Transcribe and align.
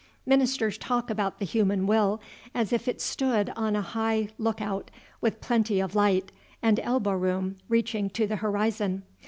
"Ministers 0.25 0.79
talk 0.79 1.11
about 1.11 1.37
the 1.37 1.45
human 1.45 1.85
will 1.85 2.19
as 2.55 2.73
if 2.73 2.87
it 2.87 2.99
stood 2.99 3.51
on 3.55 3.75
a 3.75 3.83
high 3.83 4.29
look 4.39 4.59
out, 4.59 4.89
with 5.21 5.41
plenty 5.41 5.79
of 5.79 5.93
light, 5.93 6.31
and 6.59 6.79
elbowroom 6.79 7.57
reaching 7.69 8.09
to 8.09 8.25
the 8.25 8.37
horizon. 8.37 9.03